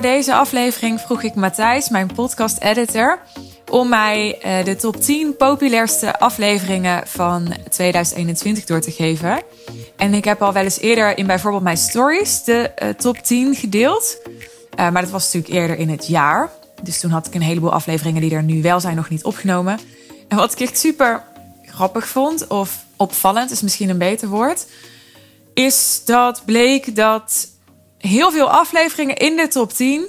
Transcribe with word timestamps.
voor 0.00 0.10
deze 0.10 0.34
aflevering 0.34 1.00
vroeg 1.00 1.22
ik 1.22 1.34
Matthijs, 1.34 1.88
mijn 1.88 2.12
podcast-editor, 2.14 3.18
om 3.70 3.88
mij 3.88 4.38
uh, 4.44 4.64
de 4.64 4.76
top 4.76 5.00
10 5.00 5.36
populairste 5.36 6.18
afleveringen 6.18 7.06
van 7.06 7.54
2021 7.68 8.64
door 8.64 8.80
te 8.80 8.90
geven. 8.90 9.42
En 9.96 10.14
ik 10.14 10.24
heb 10.24 10.42
al 10.42 10.52
wel 10.52 10.62
eens 10.62 10.80
eerder 10.80 11.18
in 11.18 11.26
bijvoorbeeld 11.26 11.62
mijn 11.62 11.76
stories 11.76 12.44
de 12.44 12.72
uh, 12.82 12.88
top 12.88 13.18
10 13.18 13.54
gedeeld. 13.54 14.18
Uh, 14.26 14.90
maar 14.90 15.02
dat 15.02 15.10
was 15.10 15.24
natuurlijk 15.24 15.54
eerder 15.54 15.78
in 15.78 15.88
het 15.88 16.06
jaar. 16.06 16.50
Dus 16.82 17.00
toen 17.00 17.10
had 17.10 17.26
ik 17.26 17.34
een 17.34 17.42
heleboel 17.42 17.72
afleveringen 17.72 18.20
die 18.20 18.34
er 18.34 18.42
nu 18.42 18.62
wel 18.62 18.80
zijn 18.80 18.96
nog 18.96 19.08
niet 19.08 19.24
opgenomen. 19.24 19.78
En 20.28 20.36
wat 20.36 20.52
ik 20.52 20.60
echt 20.60 20.78
super 20.78 21.22
grappig 21.64 22.08
vond, 22.08 22.46
of 22.46 22.84
opvallend 22.96 23.50
is 23.50 23.62
misschien 23.62 23.88
een 23.88 23.98
beter 23.98 24.28
woord, 24.28 24.66
is 25.54 26.02
dat 26.04 26.42
bleek 26.44 26.96
dat 26.96 27.48
heel 28.00 28.30
veel 28.30 28.50
afleveringen 28.50 29.16
in 29.16 29.36
de 29.36 29.48
top 29.48 29.72
10 29.72 30.06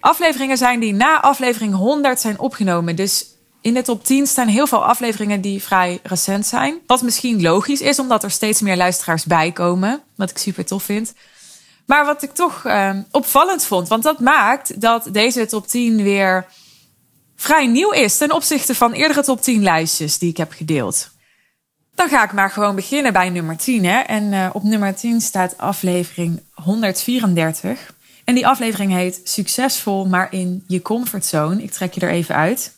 afleveringen 0.00 0.56
zijn 0.56 0.80
die 0.80 0.92
na 0.92 1.20
aflevering 1.20 1.74
100 1.74 2.20
zijn 2.20 2.38
opgenomen. 2.38 2.96
Dus 2.96 3.26
in 3.60 3.74
de 3.74 3.82
top 3.82 4.04
10 4.04 4.26
staan 4.26 4.48
heel 4.48 4.66
veel 4.66 4.84
afleveringen 4.84 5.40
die 5.40 5.62
vrij 5.62 6.00
recent 6.02 6.46
zijn. 6.46 6.78
Wat 6.86 7.02
misschien 7.02 7.42
logisch 7.42 7.80
is, 7.80 7.98
omdat 7.98 8.22
er 8.22 8.30
steeds 8.30 8.60
meer 8.60 8.76
luisteraars 8.76 9.24
bij 9.24 9.52
komen. 9.52 10.02
Wat 10.16 10.30
ik 10.30 10.38
super 10.38 10.64
tof 10.64 10.82
vind. 10.82 11.14
Maar 11.86 12.04
wat 12.04 12.22
ik 12.22 12.34
toch 12.34 12.64
uh, 12.64 12.90
opvallend 13.10 13.64
vond, 13.64 13.88
want 13.88 14.02
dat 14.02 14.20
maakt 14.20 14.80
dat 14.80 15.08
deze 15.12 15.46
top 15.46 15.66
10 15.66 16.02
weer 16.02 16.46
vrij 17.36 17.66
nieuw 17.66 17.90
is 17.90 18.16
ten 18.16 18.32
opzichte 18.32 18.74
van 18.74 18.92
eerdere 18.92 19.22
top 19.22 19.42
10 19.42 19.62
lijstjes 19.62 20.18
die 20.18 20.30
ik 20.30 20.36
heb 20.36 20.52
gedeeld. 20.52 21.10
Dan 21.96 22.08
ga 22.08 22.24
ik 22.24 22.32
maar 22.32 22.50
gewoon 22.50 22.74
beginnen 22.74 23.12
bij 23.12 23.30
nummer 23.30 23.56
10. 23.56 23.84
Hè? 23.84 23.98
En 23.98 24.32
uh, 24.32 24.50
op 24.52 24.62
nummer 24.62 24.94
10 24.94 25.20
staat 25.20 25.58
aflevering 25.58 26.40
134. 26.54 27.94
En 28.24 28.34
die 28.34 28.46
aflevering 28.46 28.92
heet 28.92 29.20
Succesvol, 29.24 30.06
maar 30.06 30.32
in 30.32 30.64
je 30.66 30.82
comfortzone. 30.82 31.62
Ik 31.62 31.70
trek 31.70 31.94
je 31.94 32.00
er 32.00 32.10
even 32.10 32.34
uit. 32.34 32.74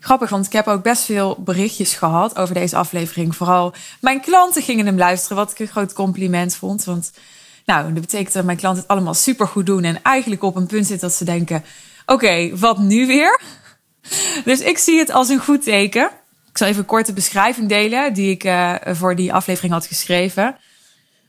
Grappig, 0.00 0.30
want 0.30 0.46
ik 0.46 0.52
heb 0.52 0.66
ook 0.66 0.82
best 0.82 1.02
veel 1.02 1.36
berichtjes 1.44 1.94
gehad 1.94 2.36
over 2.36 2.54
deze 2.54 2.76
aflevering. 2.76 3.36
Vooral 3.36 3.74
mijn 4.00 4.20
klanten 4.20 4.62
gingen 4.62 4.86
hem 4.86 4.98
luisteren, 4.98 5.36
wat 5.36 5.50
ik 5.50 5.58
een 5.58 5.66
groot 5.66 5.92
compliment 5.92 6.56
vond. 6.56 6.84
Want 6.84 7.12
nou, 7.64 7.92
dat 7.92 8.00
betekent 8.00 8.32
dat 8.32 8.44
mijn 8.44 8.56
klanten 8.56 8.82
het 8.82 8.90
allemaal 8.90 9.14
super 9.14 9.46
goed 9.46 9.66
doen. 9.66 9.84
En 9.84 10.02
eigenlijk 10.02 10.42
op 10.42 10.56
een 10.56 10.66
punt 10.66 10.86
zitten 10.86 11.08
dat 11.08 11.16
ze 11.16 11.24
denken: 11.24 11.64
oké, 12.06 12.56
wat 12.56 12.78
nu 12.78 13.06
weer? 13.06 13.40
Dus 14.44 14.60
ik 14.60 14.78
zie 14.78 14.98
het 14.98 15.10
als 15.10 15.28
een 15.28 15.44
goed 15.44 15.62
teken. 15.62 16.10
Ik 16.54 16.60
zal 16.60 16.68
even 16.68 16.80
een 16.80 16.86
korte 16.86 17.12
beschrijving 17.12 17.68
delen 17.68 18.12
die 18.12 18.30
ik 18.30 18.44
uh, 18.44 18.74
voor 18.86 19.16
die 19.16 19.32
aflevering 19.32 19.72
had 19.72 19.86
geschreven. 19.86 20.56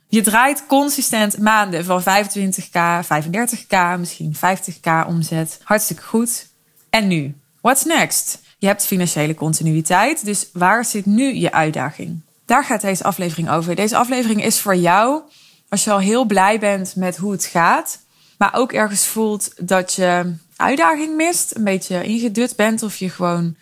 Je 0.08 0.22
draait 0.22 0.66
consistent 0.68 1.38
maanden 1.38 1.86
van 1.86 2.02
25k, 2.02 3.06
35k, 3.06 4.00
misschien 4.00 4.36
50k 4.36 5.08
omzet. 5.08 5.60
Hartstikke 5.64 6.04
goed. 6.04 6.48
En 6.90 7.08
nu? 7.08 7.36
What's 7.62 7.84
next? 7.84 8.42
Je 8.58 8.68
hebt 8.68 8.86
financiële 8.86 9.34
continuïteit, 9.34 10.26
dus 10.26 10.50
waar 10.54 10.86
zit 10.86 11.06
nu 11.06 11.36
je 11.36 11.52
uitdaging? 11.52 12.22
Daar 12.46 12.64
gaat 12.64 12.82
deze 12.82 13.04
aflevering 13.04 13.50
over. 13.50 13.76
Deze 13.76 13.98
aflevering 13.98 14.44
is 14.44 14.60
voor 14.60 14.76
jou 14.76 15.22
als 15.70 15.84
je 15.84 15.92
al 15.92 16.00
heel 16.00 16.26
blij 16.26 16.60
bent 16.60 16.96
met 16.96 17.18
hoe 17.18 17.32
het 17.32 17.46
gaat, 17.46 18.00
maar 18.38 18.54
ook 18.54 18.72
ergens 18.72 19.06
voelt 19.06 19.68
dat 19.68 19.94
je 19.94 20.36
uitdaging 20.56 21.16
mist, 21.16 21.56
een 21.56 21.64
beetje 21.64 22.04
ingedut 22.04 22.56
bent 22.56 22.84
of 22.84 22.96
je 22.96 23.10
gewoon 23.10 23.56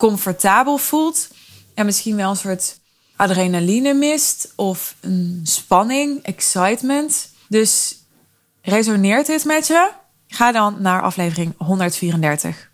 comfortabel 0.00 0.76
voelt 0.76 1.28
en 1.74 1.86
misschien 1.86 2.16
wel 2.16 2.30
een 2.30 2.36
soort 2.36 2.78
adrenaline 3.16 3.94
mist 3.94 4.52
of 4.56 4.94
een 5.00 5.40
spanning, 5.42 6.22
excitement. 6.22 7.30
Dus 7.48 7.98
resoneert 8.62 9.26
dit 9.26 9.44
met 9.44 9.66
je? 9.66 9.90
Ga 10.28 10.52
dan 10.52 10.76
naar 10.78 11.02
aflevering 11.02 11.54
134. 11.56 12.70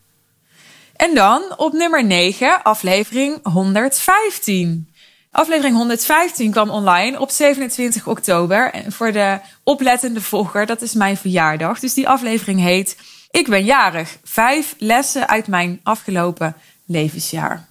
En 0.96 1.14
dan 1.14 1.42
op 1.56 1.72
nummer 1.72 2.04
9, 2.04 2.62
aflevering 2.62 3.38
115. 3.42 4.88
Aflevering 5.30 5.76
115 5.76 6.50
kwam 6.50 6.70
online 6.70 7.20
op 7.20 7.30
27 7.30 8.06
oktober. 8.06 8.72
En 8.72 8.92
voor 8.92 9.12
de 9.12 9.40
oplettende 9.62 10.20
volger, 10.20 10.66
dat 10.66 10.82
is 10.82 10.92
mijn 10.94 11.16
verjaardag. 11.16 11.80
Dus 11.80 11.94
die 11.94 12.08
aflevering 12.08 12.60
heet 12.60 12.96
Ik 13.30 13.48
ben 13.48 13.64
jarig. 13.64 14.18
Vijf 14.24 14.74
lessen 14.78 15.28
uit 15.28 15.46
mijn 15.46 15.80
afgelopen 15.82 16.56
levensjaar. 16.86 17.68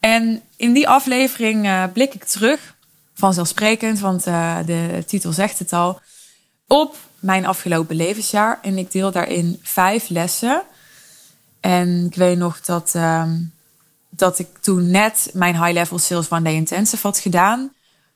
En 0.00 0.42
in 0.56 0.72
die 0.72 0.88
aflevering 0.88 1.66
uh, 1.66 1.84
blik 1.92 2.14
ik 2.14 2.24
terug, 2.24 2.74
vanzelfsprekend, 3.14 4.00
want 4.00 4.26
uh, 4.26 4.56
de 4.66 5.04
titel 5.06 5.32
zegt 5.32 5.58
het 5.58 5.72
al, 5.72 6.00
op 6.66 6.96
mijn 7.18 7.46
afgelopen 7.46 7.96
levensjaar. 7.96 8.58
En 8.62 8.78
ik 8.78 8.92
deel 8.92 9.12
daarin 9.12 9.58
vijf 9.62 10.08
lessen. 10.08 10.62
En 11.60 12.06
ik 12.06 12.14
weet 12.14 12.38
nog 12.38 12.60
dat, 12.60 12.92
uh, 12.96 13.30
dat 14.10 14.38
ik 14.38 14.48
toen 14.60 14.90
net 14.90 15.30
mijn 15.32 15.54
High 15.54 15.72
Level 15.72 15.98
Sales 15.98 16.30
One 16.30 16.42
Day 16.42 16.54
Intensive 16.54 17.06
had 17.06 17.18
gedaan. 17.18 17.72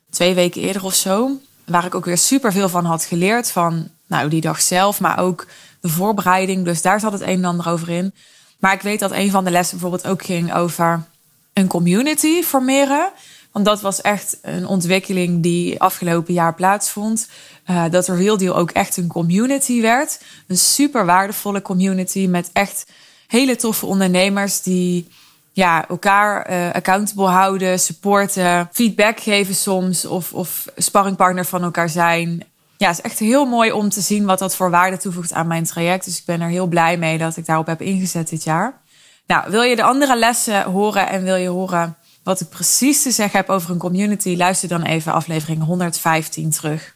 Twee 0.09 0.33
weken 0.33 0.61
eerder 0.61 0.83
of 0.83 0.95
zo. 0.95 1.39
Waar 1.65 1.85
ik 1.85 1.95
ook 1.95 2.05
weer 2.05 2.17
super 2.17 2.51
veel 2.51 2.69
van 2.69 2.85
had 2.85 3.03
geleerd. 3.03 3.51
Van 3.51 3.89
nou, 4.07 4.29
die 4.29 4.41
dag 4.41 4.61
zelf, 4.61 4.99
maar 4.99 5.19
ook 5.19 5.47
de 5.81 5.89
voorbereiding. 5.89 6.65
Dus 6.65 6.81
daar 6.81 6.99
zat 6.99 7.11
het 7.11 7.21
een 7.21 7.27
en 7.27 7.45
ander 7.45 7.67
over 7.69 7.89
in. 7.89 8.13
Maar 8.59 8.73
ik 8.73 8.81
weet 8.81 8.99
dat 8.99 9.11
een 9.11 9.31
van 9.31 9.43
de 9.43 9.51
lessen 9.51 9.79
bijvoorbeeld 9.79 10.11
ook 10.11 10.23
ging 10.23 10.53
over 10.53 11.03
een 11.53 11.67
community 11.67 12.41
formeren. 12.41 13.11
Want 13.51 13.65
dat 13.65 13.81
was 13.81 14.01
echt 14.01 14.37
een 14.41 14.67
ontwikkeling 14.67 15.43
die 15.43 15.79
afgelopen 15.79 16.33
jaar 16.33 16.55
plaatsvond. 16.55 17.29
Uh, 17.69 17.83
dat 17.89 18.07
er 18.07 18.17
Real 18.17 18.37
Deal 18.37 18.55
ook 18.55 18.71
echt 18.71 18.97
een 18.97 19.07
community 19.07 19.81
werd. 19.81 20.21
Een 20.47 20.57
super 20.57 21.05
waardevolle 21.05 21.61
community 21.61 22.27
met 22.27 22.49
echt 22.53 22.85
hele 23.27 23.55
toffe 23.55 23.85
ondernemers 23.85 24.61
die 24.61 25.07
ja, 25.51 25.87
elkaar 25.87 26.51
uh, 26.51 26.71
accountable 26.71 27.27
houden, 27.27 27.79
supporten, 27.79 28.69
feedback 28.71 29.19
geven 29.19 29.55
soms 29.55 30.05
of, 30.05 30.33
of 30.33 30.65
sparringpartner 30.75 31.45
van 31.45 31.63
elkaar 31.63 31.89
zijn. 31.89 32.43
Ja, 32.79 32.87
het 32.87 32.97
is 32.97 33.03
echt 33.03 33.19
heel 33.19 33.45
mooi 33.45 33.71
om 33.71 33.89
te 33.89 34.01
zien 34.01 34.25
wat 34.25 34.39
dat 34.39 34.55
voor 34.55 34.69
waarde 34.69 34.97
toevoegt 34.97 35.33
aan 35.33 35.47
mijn 35.47 35.63
traject. 35.63 36.05
Dus 36.05 36.17
ik 36.17 36.25
ben 36.25 36.41
er 36.41 36.49
heel 36.49 36.67
blij 36.67 36.97
mee 36.97 37.17
dat 37.17 37.37
ik 37.37 37.45
daarop 37.45 37.65
heb 37.65 37.81
ingezet 37.81 38.29
dit 38.29 38.43
jaar. 38.43 38.81
Nou, 39.27 39.51
wil 39.51 39.61
je 39.61 39.75
de 39.75 39.83
andere 39.83 40.15
lessen 40.17 40.63
horen 40.63 41.09
en 41.09 41.23
wil 41.23 41.35
je 41.35 41.47
horen 41.47 41.97
wat 42.23 42.41
ik 42.41 42.49
precies 42.49 43.01
te 43.01 43.11
zeggen 43.11 43.39
heb 43.39 43.49
over 43.49 43.71
een 43.71 43.77
community? 43.77 44.35
Luister 44.35 44.69
dan 44.69 44.83
even 44.83 45.13
aflevering 45.13 45.63
115 45.63 46.49
terug. 46.49 46.95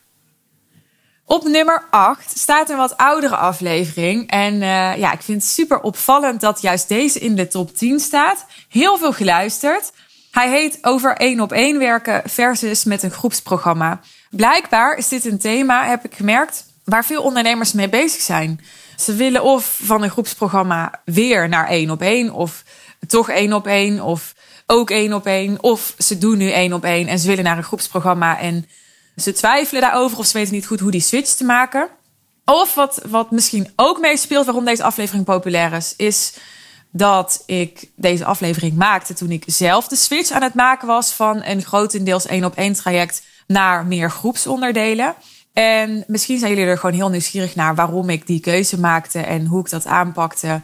Op 1.26 1.44
nummer 1.44 1.88
8 1.90 2.38
staat 2.38 2.70
een 2.70 2.78
wat 2.78 2.98
oudere 2.98 3.36
aflevering. 3.36 4.30
En 4.30 4.54
uh, 4.54 4.98
ja, 4.98 5.14
ik 5.14 5.22
vind 5.22 5.42
het 5.42 5.52
super 5.52 5.82
opvallend 5.82 6.42
dat 6.42 6.62
juist 6.62 6.88
deze 6.88 7.20
in 7.20 7.36
de 7.36 7.48
top 7.48 7.76
10 7.76 8.00
staat. 8.00 8.46
Heel 8.70 8.98
veel 8.98 9.14
geluisterd. 9.14 9.92
Hij 10.32 10.50
heet 10.50 10.78
over 10.82 11.18
één 11.18 11.40
op 11.40 11.52
één 11.52 11.80
werken 11.80 12.22
versus 12.26 12.84
met 12.84 13.04
een 13.04 13.12
groepsprogramma. 13.12 14.00
Blijkbaar 14.36 14.98
is 14.98 15.08
dit 15.08 15.26
een 15.26 15.38
thema, 15.38 15.88
heb 15.88 16.06
ik 16.06 16.16
gemerkt, 16.16 16.66
waar 16.84 17.06
veel 17.06 17.24
ondernemers 17.24 17.72
mee 17.72 17.90
bezig 17.90 18.22
zijn. 18.22 18.62
Ze 18.98 19.16
willen 19.16 19.44
of 19.44 19.80
van 19.82 20.04
een 20.04 20.10
groepsprogramma 20.10 21.02
weer 21.06 21.50
naar 21.50 21.68
één 21.68 21.90
op 21.90 22.02
één, 22.02 22.32
of 22.32 22.64
toch 23.08 23.30
één 23.30 23.54
op 23.54 23.68
één, 23.68 24.02
of 24.02 24.36
ook 24.68 24.90
één 24.90 25.14
op 25.14 25.26
één, 25.26 25.64
of 25.64 25.96
ze 25.98 26.18
doen 26.18 26.38
nu 26.38 26.52
één 26.52 26.74
op 26.74 26.84
één 26.84 27.08
en 27.08 27.20
ze 27.20 27.28
willen 27.28 27.44
naar 27.44 27.58
een 27.58 27.64
groepsprogramma 27.64 28.40
en 28.40 28.68
ze 29.16 29.34
twijfelen 29.34 29.82
daarover 29.82 30.18
of 30.18 30.26
ze 30.26 30.38
weten 30.38 30.54
niet 30.54 30.68
goed 30.68 30.80
hoe 30.80 30.92
die 30.92 31.02
switch 31.02 31.32
te 31.32 31.44
maken. 31.44 31.88
Of 32.46 32.76
wat, 32.76 33.02
wat 33.10 33.32
misschien 33.32 33.72
ook 33.76 34.00
meespeelt 34.00 34.46
waarom 34.46 34.66
deze 34.66 34.84
aflevering 34.84 35.26
populair 35.26 35.74
is, 35.74 35.94
is 35.98 36.34
dat 36.92 37.44
ik 37.46 37.90
deze 37.96 38.26
aflevering 38.26 38.76
maakte 38.78 39.14
toen 39.14 39.32
ik 39.32 39.44
zelf 39.46 39.88
de 39.88 39.96
switch 39.96 40.32
aan 40.32 40.42
het 40.42 40.54
maken 40.54 40.88
was 40.88 41.12
van 41.12 41.44
een 41.44 41.64
grotendeels 41.64 42.26
één 42.26 42.46
op 42.46 42.56
één 42.56 42.74
traject 42.74 43.24
naar 43.54 43.86
meer 43.86 44.12
groepsonderdelen. 44.12 45.16
En 45.54 46.04
misschien 46.08 46.40
zijn 46.40 46.52
jullie 46.52 46.68
er 46.68 46.78
gewoon 46.78 46.96
heel 46.96 47.10
nieuwsgierig 47.10 47.56
naar 47.56 47.76
waarom 47.76 48.10
ik 48.10 48.28
die 48.28 48.40
keuze 48.40 48.80
maakte 48.80 49.20
en 49.20 49.46
hoe 49.46 49.60
ik 49.60 49.70
dat 49.70 49.86
aanpakte. 49.86 50.62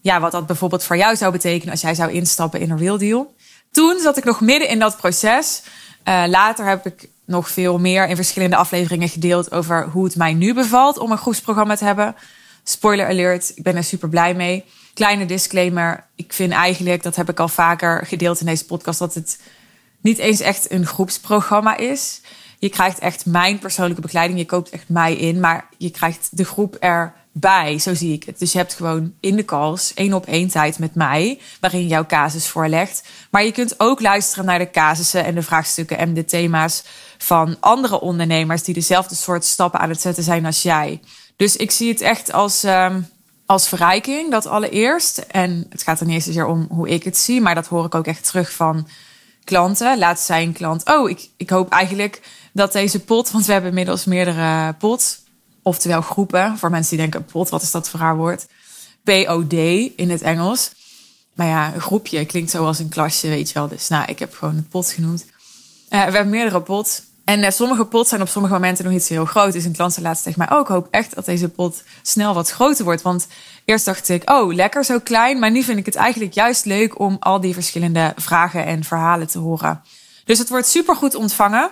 Ja, 0.00 0.20
wat 0.20 0.32
dat 0.32 0.46
bijvoorbeeld 0.46 0.84
voor 0.84 0.96
jou 0.96 1.16
zou 1.16 1.32
betekenen 1.32 1.72
als 1.72 1.80
jij 1.80 1.94
zou 1.94 2.12
instappen 2.12 2.60
in 2.60 2.70
een 2.70 2.78
real 2.78 2.98
deal. 2.98 3.34
Toen 3.70 3.98
zat 4.00 4.16
ik 4.16 4.24
nog 4.24 4.40
midden 4.40 4.68
in 4.68 4.78
dat 4.78 4.96
proces. 4.96 5.62
Uh, 6.08 6.24
later 6.26 6.66
heb 6.66 6.86
ik 6.86 7.08
nog 7.26 7.48
veel 7.48 7.78
meer 7.78 8.08
in 8.08 8.16
verschillende 8.16 8.56
afleveringen 8.56 9.08
gedeeld 9.08 9.52
over 9.52 9.88
hoe 9.88 10.04
het 10.04 10.16
mij 10.16 10.32
nu 10.32 10.54
bevalt 10.54 10.98
om 10.98 11.10
een 11.10 11.18
groepsprogramma 11.18 11.76
te 11.76 11.84
hebben. 11.84 12.14
Spoiler 12.64 13.08
alert, 13.08 13.52
ik 13.54 13.62
ben 13.62 13.76
er 13.76 13.84
super 13.84 14.08
blij 14.08 14.34
mee. 14.34 14.64
Kleine 14.94 15.26
disclaimer, 15.26 16.06
ik 16.16 16.32
vind 16.32 16.52
eigenlijk, 16.52 17.02
dat 17.02 17.16
heb 17.16 17.28
ik 17.28 17.40
al 17.40 17.48
vaker 17.48 18.06
gedeeld 18.06 18.40
in 18.40 18.46
deze 18.46 18.66
podcast, 18.66 18.98
dat 18.98 19.14
het 19.14 19.38
niet 20.02 20.18
eens 20.18 20.40
echt 20.40 20.70
een 20.70 20.86
groepsprogramma 20.86 21.76
is. 21.76 22.20
Je 22.58 22.68
krijgt 22.68 22.98
echt 22.98 23.26
mijn 23.26 23.58
persoonlijke 23.58 24.02
begeleiding. 24.02 24.38
Je 24.38 24.46
koopt 24.46 24.70
echt 24.70 24.88
mij 24.88 25.16
in, 25.16 25.40
maar 25.40 25.68
je 25.78 25.90
krijgt 25.90 26.28
de 26.30 26.44
groep 26.44 26.74
erbij. 26.74 27.78
Zo 27.78 27.94
zie 27.94 28.12
ik 28.12 28.24
het. 28.24 28.38
Dus 28.38 28.52
je 28.52 28.58
hebt 28.58 28.74
gewoon 28.74 29.14
in 29.20 29.36
de 29.36 29.44
calls 29.44 29.94
één 29.94 30.12
op 30.12 30.26
één 30.26 30.48
tijd 30.48 30.78
met 30.78 30.94
mij, 30.94 31.40
waarin 31.60 31.86
jouw 31.86 32.06
casus 32.06 32.48
voorlegt. 32.48 33.08
Maar 33.30 33.44
je 33.44 33.52
kunt 33.52 33.80
ook 33.80 34.00
luisteren 34.00 34.44
naar 34.44 34.58
de 34.58 34.70
casussen 34.70 35.24
en 35.24 35.34
de 35.34 35.42
vraagstukken 35.42 35.98
en 35.98 36.14
de 36.14 36.24
thema's 36.24 36.84
van 37.18 37.56
andere 37.60 38.00
ondernemers 38.00 38.62
die 38.62 38.74
dezelfde 38.74 39.14
soort 39.14 39.44
stappen 39.44 39.80
aan 39.80 39.88
het 39.88 40.00
zetten 40.00 40.24
zijn 40.24 40.46
als 40.46 40.62
jij. 40.62 41.00
Dus 41.36 41.56
ik 41.56 41.70
zie 41.70 41.88
het 41.88 42.00
echt 42.00 42.32
als, 42.32 42.64
ehm, 42.64 43.00
als 43.46 43.68
verrijking, 43.68 44.30
dat 44.30 44.46
allereerst. 44.46 45.18
En 45.18 45.66
het 45.68 45.82
gaat 45.82 46.00
er 46.00 46.06
niet 46.06 46.14
eens 46.14 46.24
zozeer 46.24 46.46
om 46.46 46.66
hoe 46.70 46.88
ik 46.88 47.04
het 47.04 47.18
zie, 47.18 47.40
maar 47.40 47.54
dat 47.54 47.66
hoor 47.66 47.84
ik 47.84 47.94
ook 47.94 48.06
echt 48.06 48.26
terug 48.26 48.52
van 48.52 48.86
klanten. 49.44 49.98
Laat 49.98 50.20
zijn 50.20 50.52
klant, 50.52 50.88
oh, 50.88 51.10
ik, 51.10 51.28
ik 51.36 51.50
hoop 51.50 51.70
eigenlijk 51.70 52.20
dat 52.52 52.72
deze 52.72 53.00
pot, 53.00 53.30
want 53.30 53.46
we 53.46 53.52
hebben 53.52 53.70
inmiddels 53.70 54.04
meerdere 54.04 54.72
pots, 54.72 55.22
oftewel 55.62 56.00
groepen, 56.00 56.58
voor 56.58 56.70
mensen 56.70 56.96
die 56.96 57.06
denken, 57.06 57.24
pot, 57.24 57.48
wat 57.48 57.62
is 57.62 57.70
dat 57.70 57.88
voor 57.88 58.00
haar 58.00 58.16
woord? 58.16 58.46
POD 59.04 59.52
in 59.96 60.10
het 60.10 60.22
Engels. 60.22 60.70
Maar 61.34 61.46
ja, 61.46 61.74
een 61.74 61.80
groepje 61.80 62.24
klinkt 62.24 62.50
zo 62.50 62.66
als 62.66 62.78
een 62.78 62.88
klasje, 62.88 63.28
weet 63.28 63.48
je 63.48 63.54
wel. 63.54 63.68
Dus 63.68 63.88
nou, 63.88 64.04
ik 64.04 64.18
heb 64.18 64.34
gewoon 64.34 64.56
het 64.56 64.68
pot 64.68 64.90
genoemd. 64.90 65.24
Uh, 65.24 65.30
we 65.88 65.96
hebben 65.96 66.28
meerdere 66.28 66.62
pots. 66.62 67.02
En 67.24 67.40
uh, 67.40 67.50
sommige 67.50 67.84
pots 67.84 68.08
zijn 68.08 68.20
op 68.20 68.28
sommige 68.28 68.54
momenten 68.54 68.84
nog 68.84 68.92
niet 68.92 69.02
zo 69.04 69.12
heel 69.14 69.24
groot. 69.24 69.52
Dus 69.52 69.64
een 69.64 69.72
klant 69.72 69.92
zei 69.92 70.06
laatst 70.06 70.22
tegen 70.22 70.38
mij, 70.38 70.56
oh, 70.56 70.60
ik 70.60 70.66
hoop 70.66 70.88
echt 70.90 71.14
dat 71.14 71.24
deze 71.24 71.48
pot 71.48 71.82
snel 72.02 72.34
wat 72.34 72.50
groter 72.50 72.84
wordt. 72.84 73.02
Want 73.02 73.26
eerst 73.64 73.84
dacht 73.84 74.08
ik, 74.08 74.30
oh, 74.30 74.54
lekker 74.54 74.84
zo 74.84 74.98
klein. 74.98 75.38
Maar 75.38 75.50
nu 75.50 75.62
vind 75.62 75.78
ik 75.78 75.86
het 75.86 75.94
eigenlijk 75.94 76.32
juist 76.32 76.64
leuk 76.64 76.98
om 76.98 77.16
al 77.20 77.40
die 77.40 77.54
verschillende 77.54 78.12
vragen 78.16 78.64
en 78.64 78.84
verhalen 78.84 79.26
te 79.26 79.38
horen. 79.38 79.82
Dus 80.24 80.38
het 80.38 80.48
wordt 80.48 80.66
super 80.66 80.96
goed 80.96 81.14
ontvangen. 81.14 81.70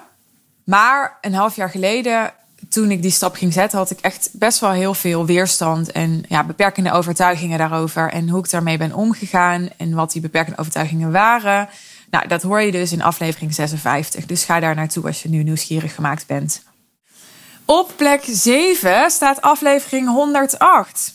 Maar 0.65 1.19
een 1.21 1.35
half 1.35 1.57
jaar 1.57 1.71
geleden, 1.71 2.33
toen 2.69 2.91
ik 2.91 3.03
die 3.03 3.11
stap 3.11 3.35
ging 3.35 3.53
zetten, 3.53 3.79
had 3.79 3.91
ik 3.91 4.01
echt 4.01 4.31
best 4.33 4.59
wel 4.59 4.71
heel 4.71 4.95
veel 4.95 5.27
weerstand 5.27 5.93
en 5.93 6.25
ja, 6.29 6.45
beperkende 6.45 6.93
overtuigingen 6.93 7.59
daarover. 7.59 8.11
En 8.11 8.29
hoe 8.29 8.45
ik 8.45 8.51
daarmee 8.51 8.79
ben 8.79 8.95
omgegaan 8.95 9.69
en 9.77 9.95
wat 9.95 10.13
die 10.13 10.23
beperkende 10.23 10.59
overtuigingen 10.59 11.13
waren. 11.13 11.69
Nou, 12.11 12.29
dat 12.29 12.43
hoor 12.43 12.61
je 12.61 12.73
dus 12.73 12.93
in 12.93 13.03
aflevering 13.03 13.55
56. 13.55 14.27
Dus 14.27 14.45
ga 14.45 14.61
daar 14.61 14.75
naartoe 14.75 15.07
als 15.07 15.23
je 15.23 15.29
nu 15.29 15.43
nieuwsgierig 15.43 15.95
gemaakt 15.95 16.27
bent. 16.27 16.63
Op 17.65 17.93
plek 17.97 18.23
7 18.27 19.11
staat 19.11 19.41
aflevering 19.41 20.09
108. 20.09 21.15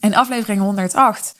En 0.00 0.14
aflevering 0.14 0.60
108 0.60 1.34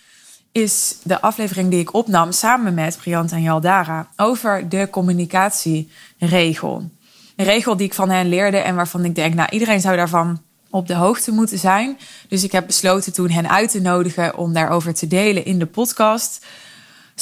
is 0.53 0.97
de 1.03 1.21
aflevering 1.21 1.71
die 1.71 1.81
ik 1.81 1.95
opnam 1.95 2.33
samen 2.33 2.75
met 2.75 2.97
Priant 2.97 3.33
en 3.33 3.43
Jaldara 3.43 4.09
over 4.17 4.69
de 4.69 4.89
communicatieregel. 4.91 6.91
Een 7.37 7.45
regel 7.45 7.77
die 7.77 7.87
ik 7.87 7.95
van 7.95 8.11
hen 8.11 8.29
leerde 8.29 8.57
en 8.57 8.75
waarvan 8.75 9.05
ik 9.05 9.15
denk, 9.15 9.35
nou, 9.35 9.49
iedereen 9.51 9.81
zou 9.81 9.97
daarvan 9.97 10.43
op 10.71 10.87
de 10.87 10.95
hoogte 10.95 11.33
moeten 11.33 11.59
zijn. 11.59 11.99
Dus 12.29 12.45
ik 12.45 12.53
heb 12.53 12.67
besloten 12.67 13.13
toen 13.13 13.31
hen 13.31 13.51
uit 13.51 13.71
te 13.71 13.81
nodigen 13.81 14.37
om 14.37 14.53
daarover 14.53 14.95
te 14.95 15.07
delen 15.07 15.45
in 15.45 15.59
de 15.59 15.67
podcast. 15.67 16.45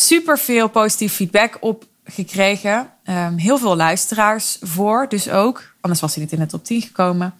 Super 0.00 0.38
veel 0.38 0.68
positief 0.68 1.14
feedback 1.14 1.56
op 1.60 1.84
gekregen. 2.04 2.90
Um, 3.04 3.36
heel 3.36 3.58
veel 3.58 3.76
luisteraars 3.76 4.56
voor, 4.60 5.06
dus 5.08 5.28
ook. 5.28 5.74
Anders 5.80 6.00
was 6.00 6.14
hij 6.14 6.22
niet 6.22 6.32
in 6.32 6.38
de 6.38 6.46
top 6.46 6.64
10 6.64 6.82
gekomen. 6.82 7.34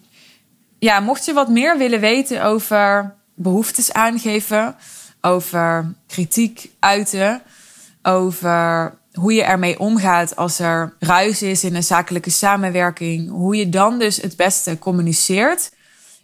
Ja, 0.79 0.99
mocht 0.99 1.25
je 1.25 1.33
wat 1.33 1.49
meer 1.49 1.77
willen 1.77 1.99
weten 1.99 2.43
over 2.43 3.13
behoeftes 3.35 3.93
aangeven, 3.93 4.75
over 5.21 5.93
kritiek 6.07 6.71
uiten, 6.79 7.41
over 8.01 8.93
hoe 9.13 9.33
je 9.33 9.43
ermee 9.43 9.79
omgaat 9.79 10.35
als 10.35 10.59
er 10.59 10.95
ruis 10.99 11.41
is 11.41 11.63
in 11.63 11.75
een 11.75 11.83
zakelijke 11.83 12.29
samenwerking. 12.29 13.29
Hoe 13.29 13.55
je 13.55 13.69
dan 13.69 13.99
dus 13.99 14.17
het 14.17 14.35
beste 14.35 14.79
communiceert. 14.79 15.71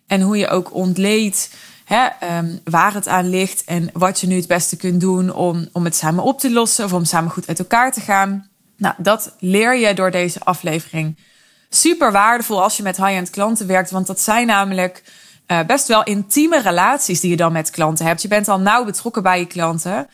En 0.07 0.21
hoe 0.21 0.37
je 0.37 0.47
ook 0.47 0.73
ontleedt 0.73 1.49
hè, 1.87 2.37
um, 2.37 2.59
waar 2.63 2.93
het 2.93 3.07
aan 3.07 3.29
ligt. 3.29 3.63
En 3.63 3.89
wat 3.93 4.19
je 4.19 4.27
nu 4.27 4.35
het 4.35 4.47
beste 4.47 4.75
kunt 4.75 5.01
doen 5.01 5.33
om, 5.33 5.67
om 5.71 5.83
het 5.83 5.95
samen 5.95 6.23
op 6.23 6.39
te 6.39 6.51
lossen. 6.51 6.85
Of 6.85 6.93
om 6.93 7.05
samen 7.05 7.31
goed 7.31 7.47
uit 7.47 7.59
elkaar 7.59 7.91
te 7.91 8.01
gaan. 8.01 8.47
Nou, 8.77 8.95
dat 8.97 9.35
leer 9.39 9.75
je 9.75 9.93
door 9.93 10.11
deze 10.11 10.39
aflevering. 10.43 11.17
Super 11.69 12.11
waardevol 12.11 12.63
als 12.63 12.77
je 12.77 12.83
met 12.83 12.97
high-end 12.97 13.29
klanten 13.29 13.67
werkt. 13.67 13.91
Want 13.91 14.07
dat 14.07 14.19
zijn 14.19 14.47
namelijk 14.47 15.03
uh, 15.47 15.59
best 15.67 15.87
wel 15.87 16.03
intieme 16.03 16.61
relaties 16.61 17.19
die 17.19 17.29
je 17.29 17.37
dan 17.37 17.51
met 17.51 17.69
klanten 17.69 18.05
hebt. 18.05 18.21
Je 18.21 18.27
bent 18.27 18.47
al 18.47 18.59
nauw 18.59 18.85
betrokken 18.85 19.23
bij 19.23 19.39
je 19.39 19.47
klanten 19.47 20.07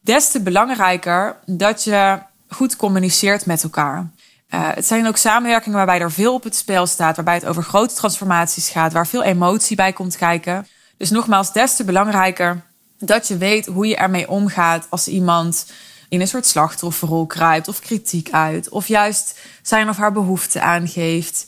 des 0.00 0.30
te 0.30 0.40
belangrijker 0.40 1.36
dat 1.46 1.84
je 1.84 2.18
goed 2.48 2.76
communiceert 2.76 3.46
met 3.46 3.62
elkaar. 3.62 4.10
Uh, 4.54 4.68
het 4.74 4.86
zijn 4.86 5.06
ook 5.06 5.16
samenwerkingen 5.16 5.76
waarbij 5.76 6.00
er 6.00 6.12
veel 6.12 6.34
op 6.34 6.44
het 6.44 6.56
spel 6.56 6.86
staat, 6.86 7.16
waarbij 7.16 7.34
het 7.34 7.46
over 7.46 7.62
grote 7.62 7.94
transformaties 7.94 8.68
gaat, 8.68 8.92
waar 8.92 9.06
veel 9.06 9.22
emotie 9.22 9.76
bij 9.76 9.92
komt 9.92 10.16
kijken. 10.16 10.66
Dus 11.00 11.10
nogmaals, 11.10 11.52
des 11.52 11.76
te 11.76 11.84
belangrijker 11.84 12.62
dat 12.98 13.28
je 13.28 13.36
weet 13.36 13.66
hoe 13.66 13.86
je 13.86 13.96
ermee 13.96 14.28
omgaat 14.28 14.86
als 14.88 15.08
iemand 15.08 15.66
in 16.08 16.20
een 16.20 16.28
soort 16.28 16.46
slachtofferrol 16.46 17.26
kruipt 17.26 17.68
of 17.68 17.80
kritiek 17.80 18.30
uit, 18.30 18.68
of 18.68 18.86
juist 18.86 19.38
zijn 19.62 19.88
of 19.88 19.96
haar 19.96 20.12
behoeften 20.12 20.62
aangeeft. 20.62 21.46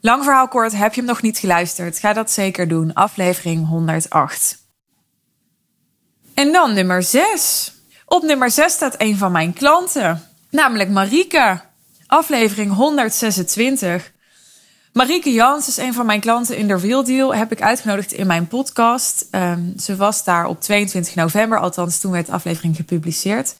Lang 0.00 0.24
verhaal 0.24 0.48
kort, 0.48 0.72
heb 0.72 0.94
je 0.94 1.00
hem 1.00 1.08
nog 1.08 1.22
niet 1.22 1.38
geluisterd? 1.38 1.98
Ga 1.98 2.12
dat 2.12 2.30
zeker 2.30 2.68
doen. 2.68 2.92
Aflevering 2.92 3.68
108. 3.68 4.58
En 6.34 6.52
dan 6.52 6.74
nummer 6.74 7.02
6. 7.02 7.72
Op 8.04 8.22
nummer 8.22 8.50
6 8.50 8.72
staat 8.72 8.94
een 8.98 9.16
van 9.16 9.32
mijn 9.32 9.52
klanten, 9.52 10.28
namelijk 10.50 10.90
Marieke. 10.90 11.60
Aflevering 12.06 12.72
126. 12.72 14.12
Marieke 14.98 15.32
Jans 15.32 15.68
is 15.68 15.76
een 15.76 15.94
van 15.94 16.06
mijn 16.06 16.20
klanten 16.20 16.56
in 16.56 16.68
de 16.68 16.76
Real 16.76 17.04
Deal. 17.04 17.34
Heb 17.34 17.52
ik 17.52 17.62
uitgenodigd 17.62 18.12
in 18.12 18.26
mijn 18.26 18.46
podcast. 18.46 19.28
Um, 19.30 19.74
ze 19.80 19.96
was 19.96 20.24
daar 20.24 20.46
op 20.46 20.60
22 20.60 21.14
november, 21.14 21.58
althans 21.58 22.00
toen 22.00 22.12
werd 22.12 22.26
de 22.26 22.32
aflevering 22.32 22.76
gepubliceerd. 22.76 23.56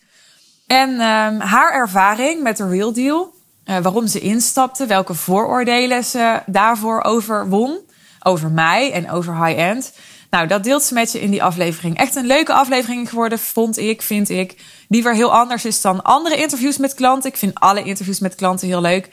En 0.66 0.90
um, 0.90 1.40
haar 1.40 1.72
ervaring 1.72 2.42
met 2.42 2.56
de 2.56 2.68
Real 2.68 2.92
Deal, 2.92 3.34
uh, 3.64 3.78
waarom 3.78 4.06
ze 4.06 4.20
instapte, 4.20 4.86
welke 4.86 5.14
vooroordelen 5.14 6.04
ze 6.04 6.42
daarvoor 6.46 7.02
overwon, 7.02 7.78
over 8.22 8.50
mij 8.50 8.92
en 8.92 9.10
over 9.10 9.44
high-end. 9.44 9.92
Nou, 10.30 10.46
dat 10.46 10.64
deelt 10.64 10.82
ze 10.82 10.94
met 10.94 11.12
je 11.12 11.20
in 11.20 11.30
die 11.30 11.42
aflevering. 11.42 11.98
Echt 11.98 12.16
een 12.16 12.26
leuke 12.26 12.52
aflevering 12.52 13.08
geworden, 13.08 13.38
vond 13.38 13.78
ik, 13.78 14.02
vind 14.02 14.28
ik. 14.28 14.62
Die 14.88 15.02
weer 15.02 15.14
heel 15.14 15.32
anders 15.32 15.64
is 15.64 15.80
dan 15.80 16.02
andere 16.02 16.36
interviews 16.36 16.76
met 16.76 16.94
klanten. 16.94 17.30
Ik 17.30 17.36
vind 17.36 17.60
alle 17.60 17.82
interviews 17.82 18.18
met 18.18 18.34
klanten 18.34 18.68
heel 18.68 18.80
leuk. 18.80 19.08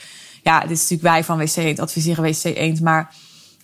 Ja, 0.46 0.60
dit 0.60 0.72
is 0.72 0.82
natuurlijk 0.82 1.02
wij 1.02 1.24
van 1.24 1.38
WC 1.38 1.56
Eend, 1.56 1.80
adviseren 1.80 2.24
WC 2.24 2.44
Eend. 2.44 2.82
Maar 2.82 3.14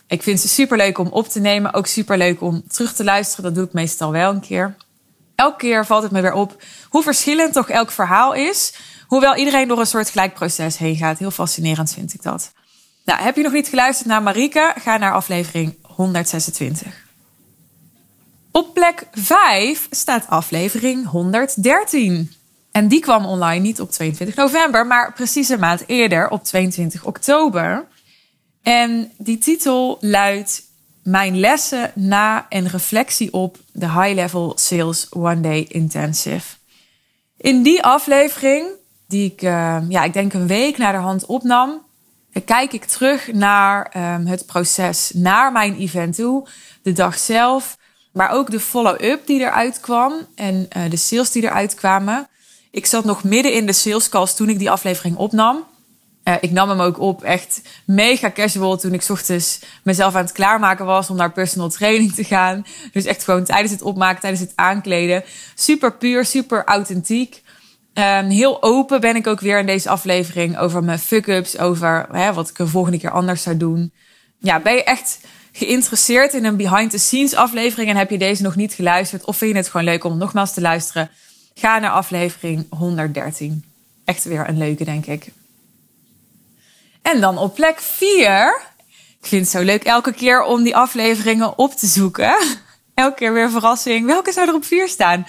ik 0.06 0.22
vind 0.22 0.40
ze 0.40 0.48
super 0.48 0.76
leuk 0.76 0.98
om 0.98 1.06
op 1.06 1.28
te 1.28 1.40
nemen. 1.40 1.74
Ook 1.74 1.86
super 1.86 2.18
leuk 2.18 2.40
om 2.40 2.62
terug 2.68 2.92
te 2.92 3.04
luisteren. 3.04 3.44
Dat 3.44 3.54
doe 3.54 3.64
ik 3.64 3.72
meestal 3.72 4.10
wel 4.10 4.30
een 4.30 4.40
keer. 4.40 4.76
Elke 5.34 5.56
keer 5.56 5.86
valt 5.86 6.02
het 6.02 6.12
me 6.12 6.20
weer 6.20 6.32
op 6.32 6.62
hoe 6.88 7.02
verschillend 7.02 7.52
toch 7.52 7.68
elk 7.68 7.90
verhaal 7.90 8.34
is. 8.34 8.74
Hoewel 9.06 9.36
iedereen 9.36 9.68
door 9.68 9.78
een 9.78 9.86
soort 9.86 10.10
gelijk 10.10 10.34
proces 10.34 10.78
heen 10.78 10.96
gaat. 10.96 11.18
Heel 11.18 11.30
fascinerend 11.30 11.92
vind 11.92 12.14
ik 12.14 12.22
dat. 12.22 12.52
Nou, 13.04 13.20
heb 13.20 13.36
je 13.36 13.42
nog 13.42 13.52
niet 13.52 13.68
geluisterd 13.68 14.08
naar 14.08 14.22
Marike? 14.22 14.74
Ga 14.78 14.96
naar 14.96 15.12
aflevering 15.12 15.76
126. 15.82 17.04
Op 18.52 18.74
plek 18.74 19.06
5 19.12 19.86
staat 19.90 20.26
aflevering 20.28 21.06
113. 21.06 22.32
En 22.72 22.88
die 22.88 23.00
kwam 23.00 23.26
online 23.26 23.60
niet 23.60 23.80
op 23.80 23.90
22 23.90 24.36
november, 24.36 24.86
maar 24.86 25.12
precies 25.12 25.48
een 25.48 25.60
maand 25.60 25.84
eerder, 25.86 26.28
op 26.28 26.44
22 26.44 27.04
oktober. 27.04 27.86
En 28.62 29.12
die 29.18 29.38
titel 29.38 29.96
luidt 30.00 30.62
Mijn 31.02 31.40
lessen 31.40 31.92
na 31.94 32.46
en 32.48 32.68
reflectie 32.68 33.32
op 33.32 33.56
de 33.72 33.90
High 33.90 34.14
Level 34.14 34.52
Sales 34.54 35.06
One 35.10 35.40
Day 35.40 35.66
Intensive. 35.68 36.56
In 37.36 37.62
die 37.62 37.82
aflevering, 37.82 38.66
die 39.08 39.32
ik, 39.32 39.42
uh, 39.42 39.78
ja, 39.88 40.04
ik 40.04 40.12
denk 40.12 40.32
een 40.32 40.46
week 40.46 40.78
naar 40.78 40.92
de 40.92 40.98
hand 40.98 41.26
opnam, 41.26 41.82
kijk 42.44 42.72
ik 42.72 42.84
terug 42.84 43.32
naar 43.32 43.94
um, 43.96 44.26
het 44.26 44.46
proces 44.46 45.10
naar 45.14 45.52
mijn 45.52 45.76
event 45.76 46.14
toe, 46.14 46.48
de 46.82 46.92
dag 46.92 47.18
zelf, 47.18 47.76
maar 48.12 48.30
ook 48.30 48.50
de 48.50 48.60
follow-up 48.60 49.26
die 49.26 49.40
eruit 49.40 49.80
kwam 49.80 50.12
en 50.34 50.68
uh, 50.76 50.90
de 50.90 50.96
sales 50.96 51.30
die 51.30 51.42
eruit 51.42 51.74
kwamen. 51.74 52.28
Ik 52.72 52.86
zat 52.86 53.04
nog 53.04 53.24
midden 53.24 53.52
in 53.52 53.66
de 53.66 53.72
sales 53.72 54.08
calls 54.08 54.34
toen 54.36 54.48
ik 54.48 54.58
die 54.58 54.70
aflevering 54.70 55.16
opnam. 55.16 55.64
Uh, 56.24 56.34
ik 56.40 56.50
nam 56.50 56.68
hem 56.68 56.80
ook 56.80 57.00
op 57.00 57.22
echt 57.22 57.60
mega 57.84 58.30
casual 58.30 58.76
toen 58.76 58.92
ik 58.92 59.04
ochtends 59.08 59.58
mezelf 59.82 60.14
aan 60.14 60.22
het 60.22 60.32
klaarmaken 60.32 60.84
was 60.84 61.10
om 61.10 61.16
naar 61.16 61.32
personal 61.32 61.68
training 61.68 62.14
te 62.14 62.24
gaan. 62.24 62.66
Dus 62.92 63.04
echt 63.04 63.24
gewoon 63.24 63.44
tijdens 63.44 63.72
het 63.72 63.82
opmaken, 63.82 64.20
tijdens 64.20 64.42
het 64.42 64.52
aankleden. 64.54 65.24
Super 65.54 65.92
puur, 65.96 66.24
super 66.24 66.64
authentiek. 66.64 67.42
Um, 67.94 68.28
heel 68.28 68.62
open 68.62 69.00
ben 69.00 69.16
ik 69.16 69.26
ook 69.26 69.40
weer 69.40 69.58
in 69.58 69.66
deze 69.66 69.88
aflevering 69.88 70.58
over 70.58 70.84
mijn 70.84 70.98
fuck-ups, 70.98 71.58
over 71.58 72.06
hè, 72.12 72.32
wat 72.32 72.48
ik 72.48 72.56
de 72.56 72.66
volgende 72.66 72.98
keer 72.98 73.10
anders 73.10 73.42
zou 73.42 73.56
doen. 73.56 73.92
Ja, 74.38 74.60
ben 74.60 74.74
je 74.74 74.84
echt 74.84 75.20
geïnteresseerd 75.52 76.34
in 76.34 76.44
een 76.44 76.56
behind 76.56 76.90
the 76.90 76.98
scenes 76.98 77.34
aflevering 77.34 77.90
en 77.90 77.96
heb 77.96 78.10
je 78.10 78.18
deze 78.18 78.42
nog 78.42 78.56
niet 78.56 78.72
geluisterd 78.72 79.24
of 79.24 79.36
vind 79.36 79.50
je 79.52 79.56
het 79.56 79.68
gewoon 79.68 79.86
leuk 79.86 80.04
om 80.04 80.18
nogmaals 80.18 80.54
te 80.54 80.60
luisteren, 80.60 81.10
ga 81.54 81.78
naar 81.78 81.90
aflevering 81.90 82.66
113. 82.70 83.64
Echt 84.04 84.24
weer 84.24 84.48
een 84.48 84.58
leuke, 84.58 84.84
denk 84.84 85.06
ik. 85.06 85.32
En 87.02 87.20
dan 87.20 87.38
op 87.38 87.54
plek 87.54 87.80
4. 87.80 88.60
Ik 89.20 89.26
vind 89.28 89.42
het 89.42 89.50
zo 89.50 89.62
leuk 89.62 89.84
elke 89.84 90.12
keer 90.12 90.42
om 90.42 90.62
die 90.62 90.76
afleveringen 90.76 91.58
op 91.58 91.72
te 91.72 91.86
zoeken. 91.86 92.36
Elke 92.94 93.14
keer 93.14 93.32
weer 93.32 93.50
verrassing. 93.50 94.06
Welke 94.06 94.32
zou 94.32 94.48
er 94.48 94.54
op 94.54 94.64
4 94.64 94.88
staan? 94.88 95.26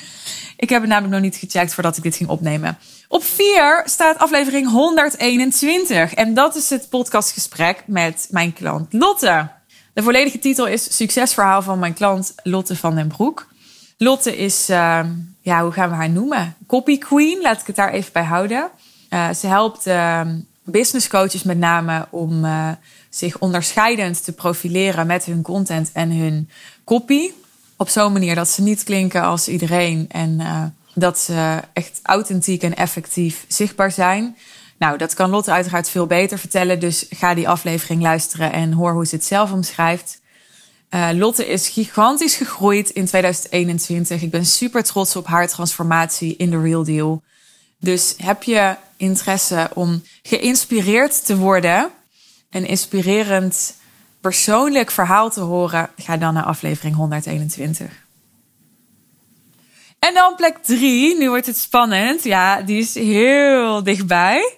Ik 0.57 0.69
heb 0.69 0.81
het 0.81 0.89
namelijk 0.89 1.13
nog 1.13 1.23
niet 1.23 1.35
gecheckt 1.35 1.73
voordat 1.73 1.97
ik 1.97 2.03
dit 2.03 2.15
ging 2.15 2.29
opnemen. 2.29 2.77
Op 3.07 3.23
4 3.23 3.81
staat 3.85 4.17
aflevering 4.17 4.69
121. 4.69 6.13
En 6.13 6.33
dat 6.33 6.55
is 6.55 6.69
het 6.69 6.89
podcastgesprek 6.89 7.83
met 7.87 8.27
mijn 8.31 8.53
klant 8.53 8.93
Lotte. 8.93 9.49
De 9.93 10.03
volledige 10.03 10.39
titel 10.39 10.67
is 10.67 10.95
Succesverhaal 10.95 11.61
van 11.61 11.79
mijn 11.79 11.93
klant 11.93 12.33
Lotte 12.43 12.75
van 12.75 12.95
den 12.95 13.07
Broek. 13.07 13.47
Lotte 14.03 14.38
is, 14.38 14.69
uh, 14.69 15.00
ja, 15.41 15.63
hoe 15.63 15.72
gaan 15.72 15.89
we 15.89 15.95
haar 15.95 16.10
noemen? 16.10 16.55
Copy 16.67 16.98
Queen, 16.98 17.41
laat 17.41 17.62
ik 17.62 17.67
het 17.67 17.75
daar 17.75 17.91
even 17.91 18.13
bij 18.13 18.24
houden. 18.24 18.69
Uh, 19.10 19.29
ze 19.33 19.48
helpt 19.48 19.88
uh, 19.88 20.22
business 20.63 21.07
coaches 21.07 21.43
met 21.43 21.57
name 21.57 22.07
om 22.10 22.45
uh, 22.45 22.69
zich 23.10 23.39
onderscheidend 23.39 24.24
te 24.24 24.31
profileren 24.31 25.07
met 25.07 25.25
hun 25.25 25.41
content 25.41 25.89
en 25.93 26.12
hun 26.12 26.50
copy. 26.83 27.31
Op 27.77 27.89
zo'n 27.89 28.13
manier 28.13 28.36
dat 28.36 28.50
ze 28.50 28.62
niet 28.62 28.83
klinken 28.83 29.22
als 29.22 29.48
iedereen 29.48 30.05
en 30.10 30.41
dat 30.93 31.19
ze 31.19 31.60
echt 31.74 32.00
authentiek 32.03 32.63
en 32.63 32.75
effectief 32.75 33.45
zichtbaar 33.48 33.91
zijn. 33.91 34.38
Nou, 34.77 34.98
dat 34.98 35.13
kan 35.13 35.29
Lotte 35.29 35.51
uiteraard 35.51 35.89
veel 35.89 36.05
beter 36.05 36.39
vertellen. 36.39 36.79
Dus 36.79 37.05
ga 37.10 37.33
die 37.33 37.50
aflevering 37.50 38.01
luisteren 38.01 38.51
en 38.51 38.72
hoor 38.72 38.91
hoe 38.91 39.05
ze 39.05 39.15
het 39.15 39.25
zelf 39.25 39.51
omschrijft. 39.51 40.22
Uh, 40.93 41.09
Lotte 41.13 41.47
is 41.47 41.69
gigantisch 41.69 42.35
gegroeid 42.35 42.89
in 42.89 43.05
2021. 43.05 44.21
Ik 44.21 44.31
ben 44.31 44.45
super 44.45 44.83
trots 44.83 45.15
op 45.15 45.27
haar 45.27 45.47
transformatie 45.47 46.35
in 46.35 46.50
de 46.50 46.62
Real 46.62 46.83
Deal. 46.83 47.23
Dus 47.79 48.15
heb 48.17 48.43
je 48.43 48.75
interesse 48.97 49.69
om 49.73 50.03
geïnspireerd 50.21 51.25
te 51.25 51.38
worden, 51.38 51.91
een 52.50 52.65
inspirerend 52.65 53.75
persoonlijk 54.21 54.91
verhaal 54.91 55.29
te 55.29 55.39
horen, 55.39 55.89
ga 55.97 56.17
dan 56.17 56.33
naar 56.33 56.43
aflevering 56.43 56.95
121. 56.95 58.05
En 60.00 60.13
dan 60.13 60.35
plek 60.35 60.57
3, 60.57 61.17
nu 61.17 61.29
wordt 61.29 61.45
het 61.45 61.57
spannend. 61.57 62.23
Ja, 62.23 62.62
die 62.62 62.77
is 62.77 62.93
heel 62.93 63.83
dichtbij. 63.83 64.57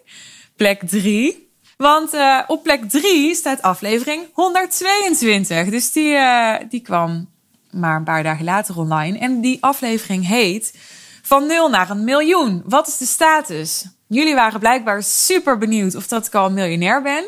Plek 0.56 0.82
3. 0.88 1.45
Want 1.78 2.14
uh, 2.14 2.40
op 2.48 2.64
plek 2.64 2.90
3 2.90 3.36
staat 3.36 3.62
aflevering 3.62 4.24
122. 4.34 5.70
Dus 5.70 5.92
die, 5.92 6.14
uh, 6.14 6.56
die 6.70 6.82
kwam 6.82 7.30
maar 7.72 7.96
een 7.96 8.04
paar 8.04 8.24
dagen 8.24 8.46
later 8.46 8.78
online. 8.78 9.18
En 9.18 9.42
die 9.42 9.58
aflevering 9.62 10.28
heet 10.28 10.74
Van 11.22 11.48
0 11.48 11.70
naar 11.70 11.90
een 11.90 12.04
miljoen. 12.04 12.64
Wat 12.66 12.88
is 12.88 12.98
de 12.98 13.06
status? 13.06 13.86
Jullie 14.08 14.36
waren 14.36 14.60
blijkbaar 14.60 15.04
super 15.04 15.58
benieuwd 15.58 15.96
of 15.96 16.08
dat 16.08 16.28
ik 16.28 16.36
al 16.36 16.52
miljonair 16.52 17.02
ben. 17.02 17.26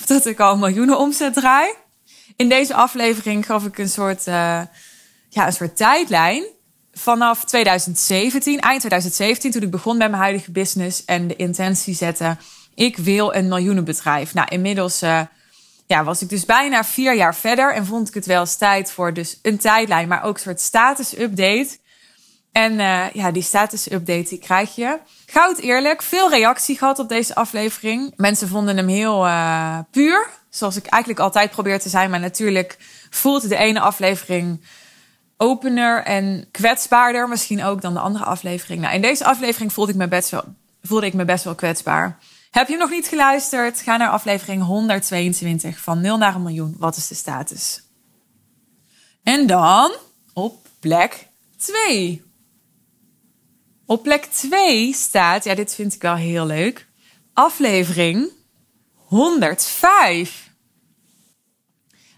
Of 0.00 0.06
dat 0.06 0.26
ik 0.26 0.40
al 0.40 0.56
miljoenen 0.56 0.98
omzet 0.98 1.34
draai. 1.34 1.74
In 2.36 2.48
deze 2.48 2.74
aflevering 2.74 3.46
gaf 3.46 3.64
ik 3.64 3.78
een 3.78 3.88
soort, 3.88 4.26
uh, 4.26 4.34
ja, 5.28 5.46
een 5.46 5.52
soort 5.52 5.76
tijdlijn. 5.76 6.44
Vanaf 6.92 7.44
2017, 7.44 8.60
eind 8.60 8.80
2017, 8.80 9.50
toen 9.50 9.62
ik 9.62 9.70
begon 9.70 9.96
met 9.96 10.10
mijn 10.10 10.22
huidige 10.22 10.50
business 10.50 11.04
en 11.04 11.28
de 11.28 11.36
intentie 11.36 11.94
zette 11.94 12.36
ik 12.74 12.96
wil 12.96 13.34
een 13.34 13.48
miljoenenbedrijf. 13.48 14.34
Nou, 14.34 14.48
inmiddels 14.50 15.02
uh, 15.02 15.20
ja, 15.86 16.04
was 16.04 16.22
ik 16.22 16.28
dus 16.28 16.44
bijna 16.44 16.84
vier 16.84 17.14
jaar 17.14 17.34
verder 17.34 17.74
en 17.74 17.86
vond 17.86 18.08
ik 18.08 18.14
het 18.14 18.26
wel 18.26 18.40
eens 18.40 18.56
tijd 18.56 18.90
voor 18.90 19.12
dus 19.12 19.38
een 19.42 19.58
tijdlijn, 19.58 20.08
maar 20.08 20.22
ook 20.22 20.34
een 20.34 20.40
soort 20.40 20.60
status 20.60 21.18
update. 21.18 21.78
En 22.52 22.72
uh, 22.72 23.10
ja, 23.12 23.30
die 23.30 23.42
status 23.42 23.90
update 23.92 24.28
die 24.28 24.38
krijg 24.38 24.74
je. 24.74 24.98
Goud 25.26 25.58
eerlijk, 25.58 26.02
veel 26.02 26.30
reactie 26.30 26.78
gehad 26.78 26.98
op 26.98 27.08
deze 27.08 27.34
aflevering. 27.34 28.12
Mensen 28.16 28.48
vonden 28.48 28.76
hem 28.76 28.88
heel 28.88 29.26
uh, 29.26 29.78
puur, 29.90 30.28
zoals 30.48 30.76
ik 30.76 30.86
eigenlijk 30.86 31.22
altijd 31.22 31.50
probeer 31.50 31.80
te 31.80 31.88
zijn. 31.88 32.10
Maar 32.10 32.20
natuurlijk 32.20 32.76
voelt 33.10 33.48
de 33.48 33.56
ene 33.56 33.80
aflevering 33.80 34.60
opener 35.36 36.02
en 36.04 36.48
kwetsbaarder 36.50 37.28
misschien 37.28 37.64
ook 37.64 37.80
dan 37.80 37.94
de 37.94 38.00
andere 38.00 38.24
aflevering. 38.24 38.80
Nou, 38.80 38.94
in 38.94 39.02
deze 39.02 39.24
aflevering 39.24 39.72
voelde 39.72 39.92
ik 39.92 39.98
me 39.98 40.08
best 40.08 40.30
wel, 40.30 40.44
voelde 40.82 41.06
ik 41.06 41.14
me 41.14 41.24
best 41.24 41.44
wel 41.44 41.54
kwetsbaar. 41.54 42.18
Heb 42.50 42.68
je 42.68 42.76
nog 42.76 42.90
niet 42.90 43.06
geluisterd? 43.06 43.80
Ga 43.80 43.96
naar 43.96 44.10
aflevering 44.10 44.62
122 44.62 45.80
van 45.80 46.00
0 46.00 46.16
naar 46.16 46.34
een 46.34 46.42
miljoen. 46.42 46.74
Wat 46.78 46.96
is 46.96 47.08
de 47.08 47.14
status? 47.14 47.82
En 49.22 49.46
dan 49.46 49.92
op 50.32 50.66
plek 50.80 51.26
2. 51.56 52.22
Op 53.86 54.02
plek 54.02 54.24
2 54.24 54.92
staat, 54.94 55.44
ja, 55.44 55.54
dit 55.54 55.74
vind 55.74 55.94
ik 55.94 56.02
wel 56.02 56.14
heel 56.14 56.46
leuk, 56.46 56.86
aflevering 57.32 58.30
105. 58.94 60.50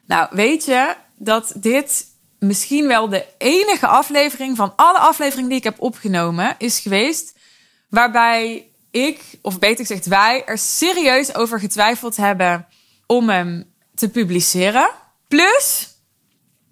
Nou, 0.07 0.29
weet 0.31 0.65
je 0.65 0.97
dat 1.17 1.53
dit 1.57 2.07
misschien 2.39 2.87
wel 2.87 3.09
de 3.09 3.27
enige 3.39 3.87
aflevering 3.87 4.57
van 4.57 4.73
alle 4.77 4.99
afleveringen 4.99 5.49
die 5.49 5.59
ik 5.59 5.65
heb 5.65 5.81
opgenomen 5.81 6.55
is 6.59 6.81
geweest 6.81 7.39
waarbij 7.89 8.72
ik, 8.93 9.23
of 9.43 9.59
beter 9.59 9.87
gezegd 9.87 10.07
wij, 10.07 10.45
er 10.45 10.59
serieus 10.59 11.35
over 11.35 11.61
getwijfeld 11.61 12.17
hebben 12.17 12.67
om 13.07 13.29
hem 13.29 13.73
te 13.95 14.09
publiceren. 14.09 14.91
Plus, 15.29 15.89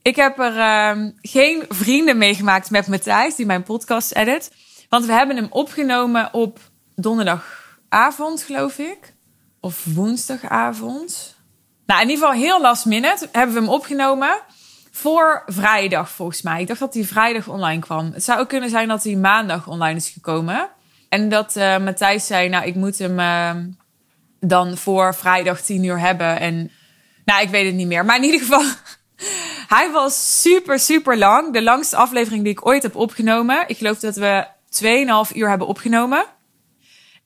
ik 0.03 0.17
heb 0.17 0.39
er 0.39 0.57
uh, 0.57 1.07
geen 1.21 1.65
vrienden 1.69 2.19
meegemaakt 2.19 2.71
met 2.71 2.87
Matthijs, 2.87 3.35
die 3.35 3.47
mijn 3.47 3.63
podcast 3.63 4.15
edit. 4.15 4.53
Want 4.89 5.05
we 5.05 5.13
hebben 5.13 5.37
hem 5.37 5.47
opgenomen 5.51 6.35
op 6.35 6.59
donderdagavond, 6.95 8.43
geloof 8.43 8.79
ik. 8.79 9.15
Of 9.61 9.85
woensdagavond. 9.85 11.37
Nou, 11.87 12.03
in 12.03 12.09
ieder 12.09 12.27
geval 12.27 12.41
heel 12.41 12.61
last 12.61 12.85
minute 12.85 13.29
hebben 13.33 13.55
we 13.55 13.61
hem 13.61 13.71
opgenomen. 13.71 14.41
Voor 14.91 15.43
vrijdag, 15.47 16.11
volgens 16.11 16.43
mij. 16.43 16.61
Ik 16.61 16.67
dacht 16.67 16.81
dat 16.81 16.95
hij 16.95 17.05
vrijdag 17.05 17.49
online 17.49 17.81
kwam. 17.81 18.11
Het 18.13 18.25
zou 18.25 18.41
ook 18.41 18.49
kunnen 18.49 18.71
zijn 18.71 18.89
dat 18.89 19.05
hij 19.05 19.15
maandag 19.15 19.69
online 19.69 19.97
is 19.97 20.09
gekomen. 20.09 20.71
En 21.11 21.29
dat 21.29 21.57
uh, 21.57 21.79
Matthijs 21.79 22.27
zei, 22.27 22.49
nou, 22.49 22.67
ik 22.67 22.75
moet 22.75 22.99
hem 22.99 23.19
uh, 23.19 23.55
dan 24.41 24.77
voor 24.77 25.15
vrijdag 25.15 25.61
10 25.61 25.85
uur 25.85 26.01
hebben. 26.01 26.41
En 26.41 26.71
nou, 27.25 27.43
ik 27.43 27.49
weet 27.49 27.67
het 27.67 27.75
niet 27.75 27.87
meer. 27.87 28.05
Maar 28.05 28.17
in 28.17 28.25
ieder 28.25 28.41
geval, 28.41 28.63
hij 29.77 29.91
was 29.91 30.41
super, 30.41 30.79
super 30.79 31.19
lang. 31.19 31.53
De 31.53 31.63
langste 31.63 31.97
aflevering 31.97 32.43
die 32.43 32.53
ik 32.53 32.67
ooit 32.67 32.83
heb 32.83 32.97
opgenomen. 32.97 33.65
Ik 33.67 33.77
geloof 33.77 33.99
dat 33.99 34.17
we 34.17 34.47
2,5 35.31 35.37
uur 35.37 35.49
hebben 35.49 35.67
opgenomen. 35.67 36.25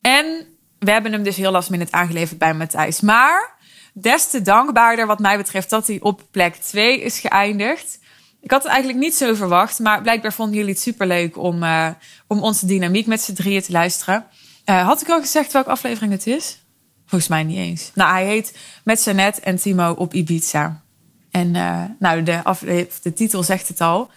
En 0.00 0.46
we 0.78 0.90
hebben 0.90 1.12
hem 1.12 1.22
dus 1.22 1.36
heel 1.36 1.50
last 1.50 1.70
minute 1.70 1.92
aangeleverd 1.92 2.38
bij 2.38 2.54
Matthijs. 2.54 3.00
Maar 3.00 3.58
des 3.92 4.30
te 4.30 4.42
dankbaarder 4.42 5.06
wat 5.06 5.18
mij 5.18 5.36
betreft 5.36 5.70
dat 5.70 5.86
hij 5.86 5.98
op 6.00 6.22
plek 6.30 6.54
2 6.54 7.00
is 7.00 7.18
geëindigd. 7.18 7.98
Ik 8.44 8.50
had 8.50 8.62
het 8.62 8.72
eigenlijk 8.72 9.02
niet 9.02 9.14
zo 9.14 9.34
verwacht, 9.34 9.78
maar 9.78 10.02
blijkbaar 10.02 10.32
vonden 10.32 10.56
jullie 10.56 10.72
het 10.72 10.80
superleuk 10.80 11.38
om, 11.38 11.62
uh, 11.62 11.88
om 12.26 12.42
onze 12.42 12.66
dynamiek 12.66 13.06
met 13.06 13.20
z'n 13.20 13.32
drieën 13.32 13.62
te 13.62 13.72
luisteren. 13.72 14.26
Uh, 14.66 14.86
had 14.86 15.00
ik 15.00 15.08
al 15.08 15.20
gezegd 15.20 15.52
welke 15.52 15.70
aflevering 15.70 16.12
het 16.12 16.26
is? 16.26 16.58
Volgens 17.06 17.30
mij 17.30 17.42
niet 17.42 17.56
eens. 17.56 17.90
Nou, 17.94 18.12
hij 18.12 18.26
heet 18.26 18.58
Met 18.84 19.00
Sanet 19.00 19.40
en 19.40 19.56
Timo 19.56 19.92
op 19.92 20.14
Ibiza. 20.14 20.82
En 21.30 21.54
uh, 21.54 21.82
nou, 21.98 22.22
de, 22.22 22.88
de 23.02 23.12
titel 23.12 23.42
zegt 23.42 23.68
het 23.68 23.80
al. 23.80 24.10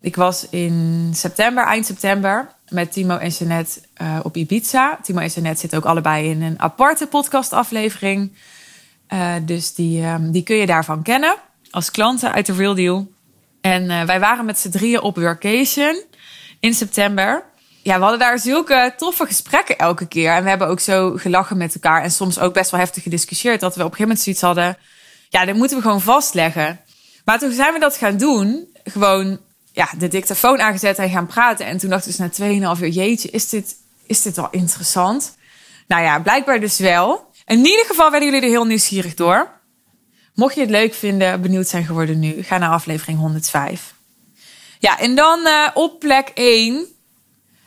Ik 0.00 0.16
was 0.16 0.48
in 0.48 1.10
september, 1.14 1.64
eind 1.64 1.86
september, 1.86 2.54
met 2.68 2.92
Timo 2.92 3.16
en 3.16 3.66
uh, 4.02 4.20
op 4.22 4.36
Ibiza. 4.36 4.98
Timo 5.02 5.20
en 5.20 5.28
Jeanette 5.28 5.60
zitten 5.60 5.78
ook 5.78 5.84
allebei 5.84 6.30
in 6.30 6.42
een 6.42 6.60
aparte 6.60 7.06
podcastaflevering. 7.06 8.32
Dus 9.42 9.74
die, 9.74 10.04
um, 10.04 10.30
die 10.30 10.42
kun 10.42 10.56
je 10.56 10.66
daarvan 10.66 11.02
kennen 11.02 11.36
als 11.70 11.90
klanten 11.90 12.32
uit 12.32 12.46
de 12.46 12.52
Real 12.52 12.74
Deal. 12.74 13.16
En 13.60 13.84
uh, 13.84 14.02
wij 14.02 14.20
waren 14.20 14.44
met 14.44 14.58
z'n 14.58 14.70
drieën 14.70 15.00
op 15.00 15.16
workation 15.16 16.02
in 16.60 16.74
september. 16.74 17.44
Ja, 17.82 17.94
we 17.94 18.00
hadden 18.00 18.18
daar 18.18 18.38
zulke 18.38 18.94
toffe 18.96 19.26
gesprekken 19.26 19.78
elke 19.78 20.06
keer. 20.06 20.32
En 20.32 20.42
we 20.42 20.48
hebben 20.48 20.68
ook 20.68 20.80
zo 20.80 21.12
gelachen 21.16 21.56
met 21.56 21.74
elkaar. 21.74 22.02
En 22.02 22.10
soms 22.10 22.38
ook 22.38 22.54
best 22.54 22.70
wel 22.70 22.80
heftig 22.80 23.02
gediscussieerd. 23.02 23.60
Dat 23.60 23.74
we 23.74 23.84
op 23.84 23.90
een 23.90 23.96
gegeven 23.96 24.08
moment 24.08 24.24
zoiets 24.24 24.42
hadden. 24.42 24.78
Ja, 25.28 25.44
dit 25.44 25.54
moeten 25.54 25.76
we 25.76 25.82
gewoon 25.82 26.00
vastleggen. 26.00 26.80
Maar 27.24 27.38
toen 27.38 27.52
zijn 27.52 27.72
we 27.72 27.78
dat 27.78 27.96
gaan 27.96 28.16
doen. 28.16 28.68
Gewoon 28.84 29.40
ja, 29.72 29.88
de 29.98 30.08
dictafoon 30.08 30.60
aangezet 30.60 30.98
en 30.98 31.10
gaan 31.10 31.26
praten. 31.26 31.66
En 31.66 31.78
toen 31.78 31.90
dachten 31.90 32.12
we 32.16 32.28
dus 32.28 32.38
na 32.38 32.74
2,5 32.76 32.82
uur... 32.82 32.88
Jeetje, 32.88 33.30
is 33.30 33.48
dit, 33.48 33.74
is 34.06 34.22
dit 34.22 34.36
wel 34.36 34.48
interessant? 34.50 35.36
Nou 35.86 36.02
ja, 36.02 36.18
blijkbaar 36.18 36.60
dus 36.60 36.78
wel. 36.78 37.30
In 37.46 37.58
ieder 37.58 37.84
geval 37.86 38.10
werden 38.10 38.28
jullie 38.28 38.44
er 38.44 38.52
heel 38.52 38.66
nieuwsgierig 38.66 39.14
door. 39.14 39.50
Mocht 40.38 40.54
je 40.54 40.60
het 40.60 40.70
leuk 40.70 40.94
vinden, 40.94 41.40
benieuwd 41.40 41.68
zijn 41.68 41.84
geworden 41.84 42.18
nu, 42.18 42.42
ga 42.42 42.58
naar 42.58 42.70
aflevering 42.70 43.18
105. 43.18 43.94
Ja, 44.78 44.98
en 44.98 45.14
dan 45.14 45.40
uh, 45.46 45.68
op 45.74 45.98
plek 45.98 46.30
1. 46.34 46.86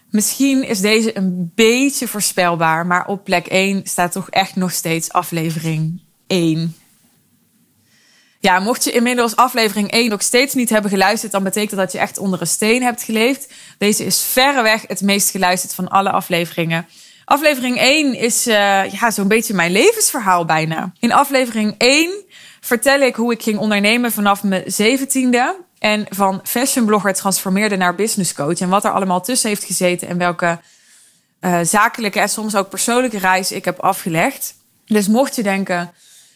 Misschien 0.09 0.63
is 0.63 0.79
deze 0.79 1.17
een 1.17 1.51
beetje 1.55 2.07
voorspelbaar, 2.07 2.85
maar 2.85 3.07
op 3.07 3.23
plek 3.23 3.47
1 3.47 3.81
staat 3.83 4.11
toch 4.11 4.29
echt 4.29 4.55
nog 4.55 4.71
steeds 4.71 5.11
aflevering 5.11 6.01
1. 6.27 6.75
Ja, 8.39 8.59
mocht 8.59 8.83
je 8.83 8.91
inmiddels 8.91 9.35
aflevering 9.35 9.91
1 9.91 10.09
nog 10.09 10.21
steeds 10.21 10.53
niet 10.53 10.69
hebben 10.69 10.91
geluisterd, 10.91 11.31
dan 11.31 11.43
betekent 11.43 11.71
dat 11.71 11.79
dat 11.79 11.91
je 11.91 11.99
echt 11.99 12.17
onder 12.17 12.41
een 12.41 12.47
steen 12.47 12.83
hebt 12.83 13.03
geleefd. 13.03 13.53
Deze 13.77 14.05
is 14.05 14.21
verreweg 14.21 14.87
het 14.87 15.01
meest 15.01 15.29
geluisterd 15.29 15.73
van 15.73 15.87
alle 15.87 16.11
afleveringen. 16.11 16.87
Aflevering 17.25 17.77
1 17.77 18.13
is 18.13 18.47
uh, 18.47 18.53
ja, 18.91 19.11
zo'n 19.11 19.27
beetje 19.27 19.53
mijn 19.53 19.71
levensverhaal 19.71 20.45
bijna. 20.45 20.91
In 20.99 21.11
aflevering 21.11 21.75
1 21.77 22.23
vertel 22.61 22.99
ik 22.99 23.15
hoe 23.15 23.33
ik 23.33 23.43
ging 23.43 23.57
ondernemen 23.57 24.11
vanaf 24.11 24.43
mijn 24.43 24.63
zeventiende. 24.65 25.55
En 25.79 26.05
van 26.09 26.39
fashionblogger 26.43 27.13
transformeerde 27.13 27.75
naar 27.75 27.95
business 27.95 28.33
coach. 28.33 28.59
En 28.59 28.69
wat 28.69 28.85
er 28.85 28.91
allemaal 28.91 29.21
tussen 29.21 29.49
heeft 29.49 29.63
gezeten. 29.63 30.07
En 30.07 30.17
welke 30.17 30.59
uh, 31.41 31.59
zakelijke 31.63 32.19
en 32.19 32.29
soms 32.29 32.55
ook 32.55 32.69
persoonlijke 32.69 33.19
reis 33.19 33.51
ik 33.51 33.65
heb 33.65 33.79
afgelegd. 33.79 34.55
Dus 34.85 35.07
mocht 35.07 35.35
je 35.35 35.43
denken, 35.43 35.91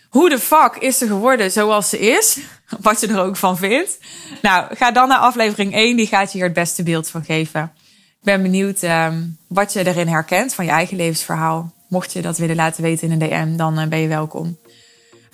hoe 0.10 0.30
de 0.30 0.40
fuck 0.40 0.76
is 0.80 0.98
ze 0.98 1.08
geworden 1.08 1.52
zoals 1.52 1.90
ze 1.90 2.00
is? 2.00 2.38
Wat 2.82 3.00
je 3.00 3.08
er 3.08 3.20
ook 3.20 3.36
van 3.36 3.58
vindt. 3.58 3.98
Nou, 4.42 4.76
ga 4.76 4.92
dan 4.92 5.08
naar 5.08 5.18
aflevering 5.18 5.74
1. 5.74 5.98
Die 5.98 6.08
gaat 6.08 6.32
je 6.32 6.38
hier 6.38 6.48
het 6.48 6.56
beste 6.56 6.84
beeld 6.84 7.08
van 7.08 7.24
geven. 7.24 7.72
Ik 8.20 8.32
ben 8.32 8.42
benieuwd 8.42 8.82
um, 8.84 9.38
wat 9.48 9.74
je 9.74 9.88
erin 9.88 10.08
herkent 10.08 10.54
van 10.54 10.66
je 10.66 10.72
eigen 10.72 10.98
levensverhaal. 10.98 11.74
Mocht 11.90 12.14
je 12.14 12.22
dat 12.22 12.38
willen 12.38 12.56
laten 12.56 12.84
weten 12.84 13.10
in 13.10 13.22
een 13.22 13.30
DM, 13.30 13.58
dan 13.58 13.80
uh, 13.80 13.88
ben 13.88 14.00
je 14.00 14.08
welkom. 14.08 14.58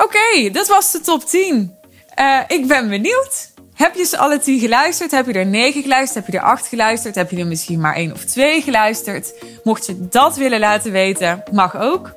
Oké, 0.03 0.49
dat 0.51 0.67
was 0.67 0.91
de 0.91 1.01
top 1.01 1.25
10. 1.25 1.75
Uh, 2.19 2.39
ik 2.47 2.67
ben 2.67 2.89
benieuwd. 2.89 3.49
Heb 3.73 3.95
je 3.95 4.05
ze 4.05 4.17
alle 4.17 4.39
10 4.39 4.59
geluisterd? 4.59 5.11
Heb 5.11 5.25
je 5.25 5.33
er 5.33 5.45
9 5.45 5.81
geluisterd? 5.81 6.25
Heb 6.25 6.33
je 6.33 6.39
er 6.39 6.45
8 6.45 6.67
geluisterd? 6.67 7.15
Heb 7.15 7.31
je 7.31 7.37
er 7.37 7.47
misschien 7.47 7.79
maar 7.79 7.95
1 7.95 8.11
of 8.13 8.23
2 8.23 8.61
geluisterd? 8.61 9.33
Mocht 9.63 9.85
je 9.85 10.07
dat 10.07 10.35
willen 10.35 10.59
laten 10.59 10.91
weten, 10.91 11.43
mag 11.51 11.77
ook. 11.77 12.13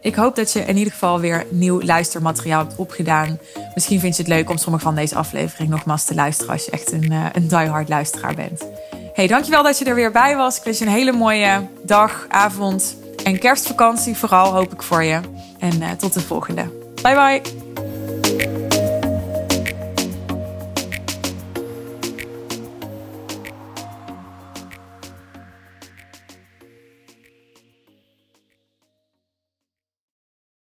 Ik 0.00 0.14
hoop 0.14 0.36
dat 0.36 0.52
je 0.52 0.60
in 0.60 0.76
ieder 0.76 0.92
geval 0.92 1.20
weer 1.20 1.46
nieuw 1.50 1.82
luistermateriaal 1.82 2.64
hebt 2.64 2.76
opgedaan. 2.76 3.38
Misschien 3.74 4.00
vind 4.00 4.16
je 4.16 4.22
het 4.22 4.32
leuk 4.32 4.50
om 4.50 4.56
sommige 4.56 4.84
van 4.84 4.94
deze 4.94 5.14
aflevering 5.14 5.68
nogmaals 5.68 6.04
te 6.04 6.14
luisteren 6.14 6.52
als 6.52 6.64
je 6.64 6.70
echt 6.70 6.92
een, 6.92 7.12
uh, 7.12 7.26
een 7.32 7.48
diehard 7.48 7.88
luisteraar 7.88 8.34
bent. 8.34 8.68
Hey, 9.12 9.26
dankjewel 9.26 9.62
dat 9.62 9.78
je 9.78 9.84
er 9.84 9.94
weer 9.94 10.12
bij 10.12 10.36
was. 10.36 10.56
Ik 10.56 10.64
wens 10.64 10.78
je 10.78 10.84
een 10.84 10.90
hele 10.90 11.12
mooie 11.12 11.66
dag, 11.82 12.24
avond 12.28 12.96
en 13.24 13.38
kerstvakantie 13.38 14.16
vooral 14.16 14.52
hoop 14.52 14.72
ik 14.72 14.82
voor 14.82 15.02
je. 15.02 15.20
En 15.58 15.82
uh, 15.82 15.90
tot 15.90 16.12
de 16.12 16.20
volgende. 16.20 16.85
Bye 17.06 17.14
bye. 17.14 17.65